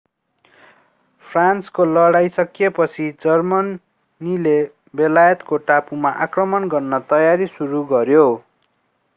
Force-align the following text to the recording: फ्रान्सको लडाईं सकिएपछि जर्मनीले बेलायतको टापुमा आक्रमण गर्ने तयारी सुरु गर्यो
फ्रान्सको 1.25 1.85
लडाईं 1.87 2.29
सकिएपछि 2.37 3.05
जर्मनीले 3.21 4.55
बेलायतको 4.95 5.57
टापुमा 5.69 6.15
आक्रमण 6.27 6.67
गर्ने 6.69 6.99
तयारी 7.13 7.51
सुरु 7.53 7.83
गर्यो 7.93 8.27